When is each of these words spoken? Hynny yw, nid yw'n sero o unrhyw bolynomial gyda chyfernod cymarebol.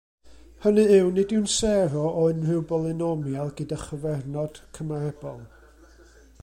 Hynny 0.63 0.85
yw, 0.95 1.07
nid 1.17 1.33
yw'n 1.35 1.43
sero 1.57 2.05
o 2.13 2.23
unrhyw 2.31 2.63
bolynomial 2.71 3.53
gyda 3.61 3.81
chyfernod 3.83 4.61
cymarebol. 4.79 5.41